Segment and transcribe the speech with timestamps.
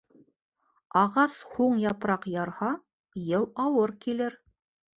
[1.01, 2.73] Ағас һуң япраҡ ярһа,
[3.29, 4.43] йыл ауыр килер.